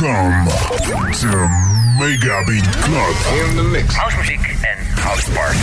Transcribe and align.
Welcome 0.00 1.12
to 1.12 1.26
Mega 1.98 2.44
Beat 2.44 2.68
Club. 2.82 3.16
In 3.34 3.56
the 3.56 3.68
mix. 3.72 3.94
Housemuziek 3.94 4.40
en 4.40 5.00
house 5.00 5.30
party. 5.30 5.58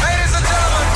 Ladies 0.00 0.34
and 0.34 0.44
gentlemen. 0.44 0.86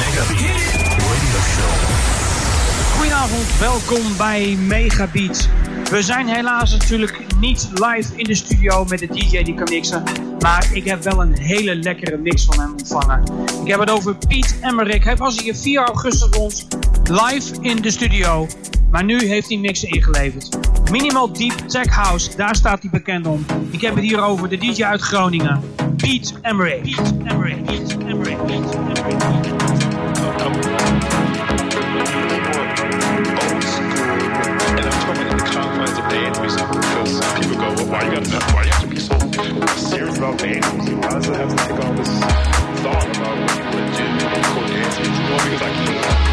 Mega 0.00 0.24
Beat 0.28 0.62
Radio 0.96 1.40
Show. 1.54 2.96
Goedenavond, 2.96 3.58
welkom 3.58 4.16
bij 4.16 4.56
Megabeat. 4.56 5.48
We 5.90 6.02
zijn 6.02 6.28
helaas 6.28 6.70
natuurlijk 6.70 7.24
niet 7.40 7.68
live 7.72 8.16
in 8.16 8.24
de 8.24 8.34
studio 8.34 8.84
met 8.84 8.98
de 8.98 9.06
DJ 9.06 9.42
die 9.42 9.54
kan 9.54 9.68
mixen. 9.70 10.02
Maar 10.38 10.68
ik 10.72 10.84
heb 10.84 11.02
wel 11.02 11.20
een 11.20 11.38
hele 11.38 11.76
lekkere 11.76 12.16
mix 12.16 12.44
van 12.44 12.60
hem 12.60 12.70
ontvangen. 12.70 13.22
Ik 13.64 13.70
heb 13.70 13.80
het 13.80 13.90
over 13.90 14.16
Piet 14.28 14.58
Emmerich. 14.60 15.04
Hij 15.04 15.16
was 15.16 15.40
hier 15.40 15.56
4 15.56 15.84
augustus 15.84 16.28
bij 16.28 16.40
ons 16.40 16.66
live 17.04 17.54
in 17.60 17.76
de 17.76 17.90
studio. 17.90 18.48
Maar 18.90 19.04
nu 19.04 19.18
heeft 19.26 19.48
hij 19.48 19.58
mixen 19.58 19.88
ingeleverd. 19.88 20.48
Minimal 20.90 21.32
Deep 21.32 21.52
Tech 21.52 21.94
House, 21.94 22.36
daar 22.36 22.56
staat 22.56 22.80
hij 22.80 22.90
bekend 22.90 23.26
om. 23.26 23.46
Ik 23.70 23.80
heb 23.80 23.94
het 23.94 24.04
hier 24.04 24.22
over 24.22 24.48
de 24.48 24.56
DJ 24.56 24.84
uit 24.84 25.00
Groningen. 25.00 25.60
Piet 25.96 26.34
Emmerich. 26.42 26.82
Piet 26.82 27.14
Emmerich. 27.24 27.62
Piet 27.64 27.96
Emmerich. 28.06 28.44
Piet 28.44 28.80
why 37.90 38.04
you 38.04 38.10
gotta, 38.14 38.38
why 38.54 38.64
you 38.64 38.86
be 38.86 39.00
so 39.00 39.18
serious 39.76 40.16
about? 40.16 40.40
Why 40.40 40.60
does 40.60 41.28
it 41.28 41.36
have 41.36 41.50
to 41.50 41.56
take 41.56 41.84
all 41.84 41.94
this 41.94 42.08
thought 42.82 43.16
about 43.16 43.36
what 43.74 43.98
you 43.98 44.06
to 44.18 44.26
record 44.26 44.68
dance 44.68 44.98
music? 44.98 45.24
Well, 45.28 45.38
because 45.44 45.62
I 45.62 45.70
can't. 45.84 46.29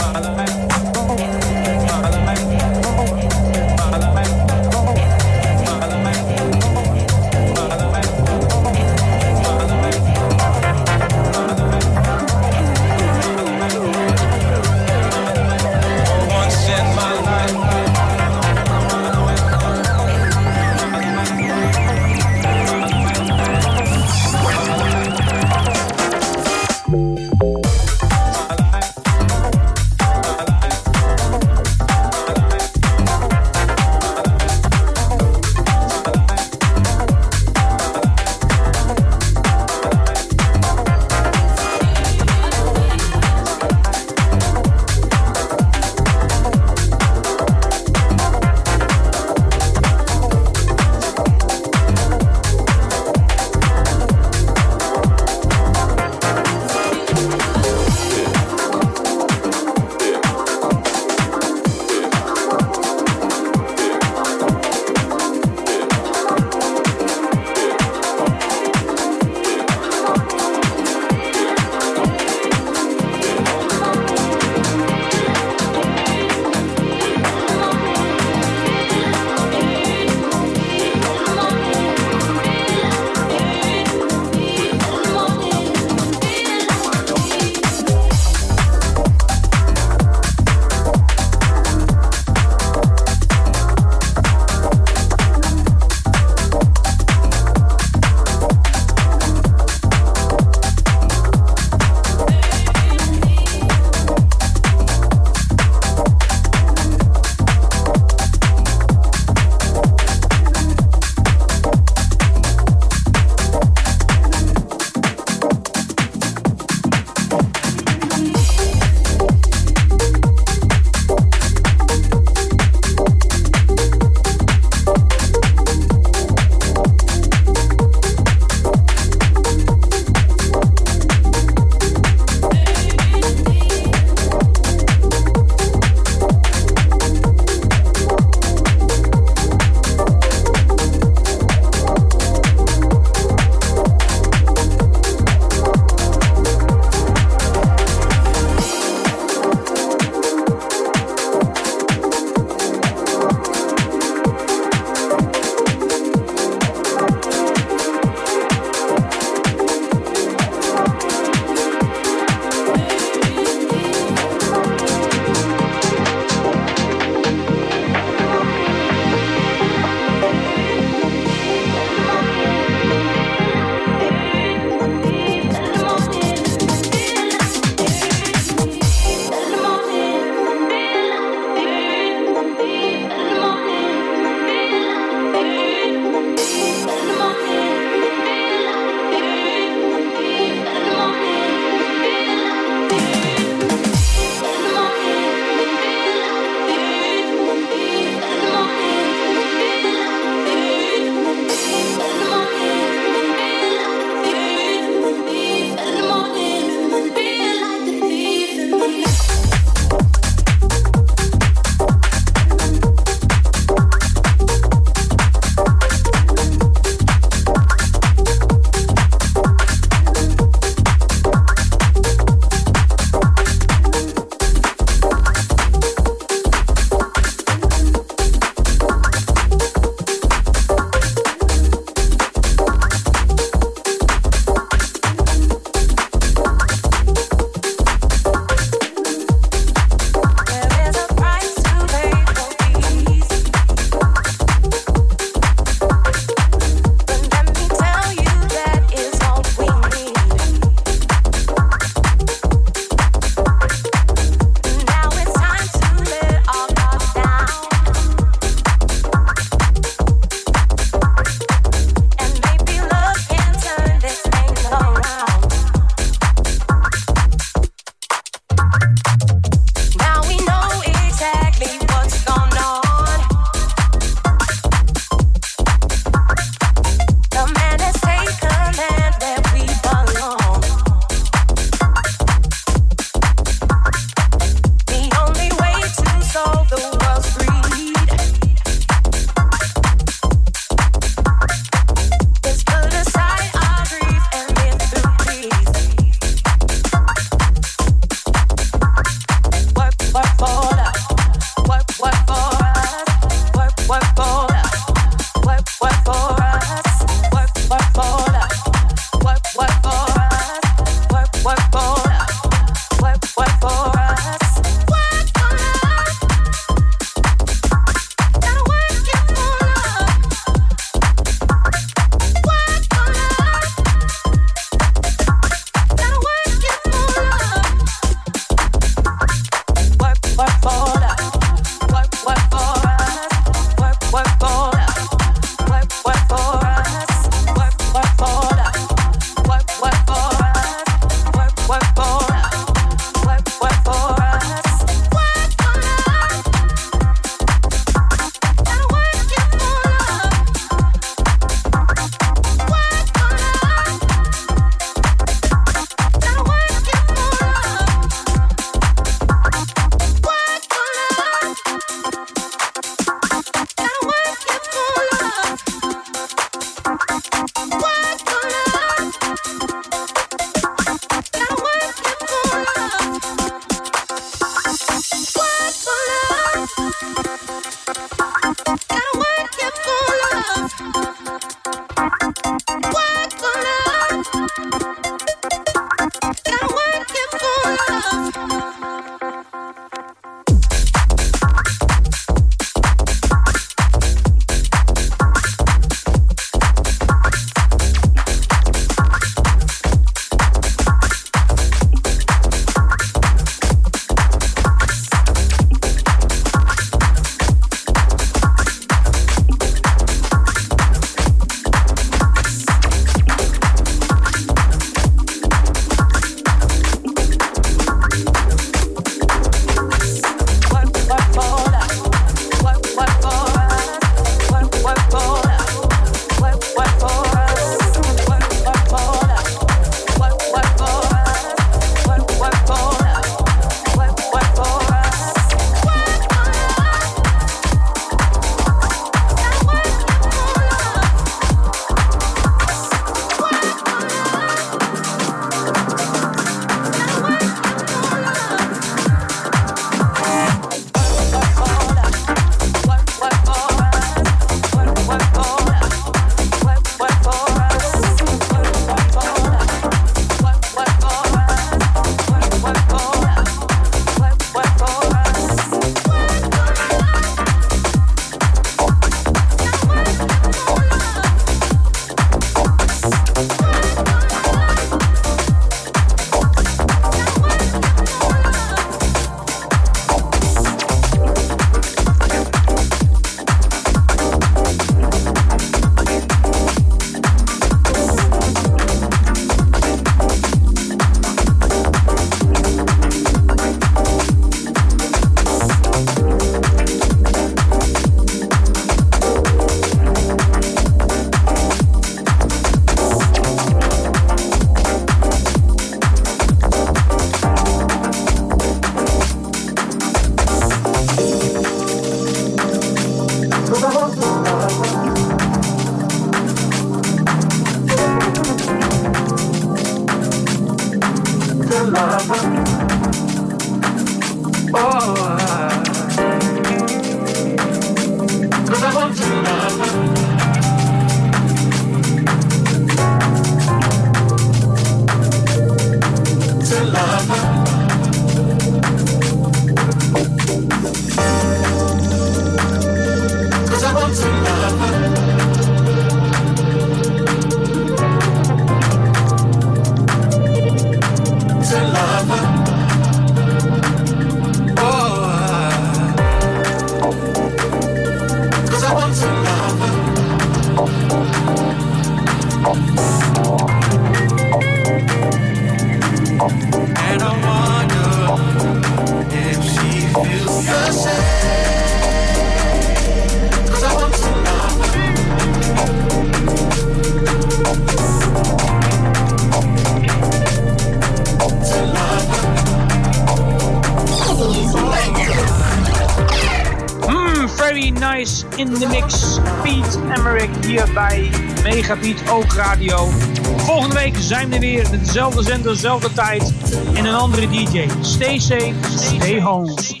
Megabeat 591.95 592.29
Ook 592.29 592.53
Radio. 592.53 593.09
Volgende 593.57 593.95
week 593.95 594.15
zijn 594.19 594.49
we 594.49 594.59
weer 594.59 594.89
dezelfde 594.89 595.43
zender, 595.43 595.71
dezelfde 595.71 596.13
tijd. 596.13 596.53
En 596.93 597.05
een 597.05 597.15
andere 597.15 597.47
DJ. 597.49 597.87
Stay 598.01 598.39
safe, 598.39 598.73
stay 598.97 599.41
home. 599.41 600.00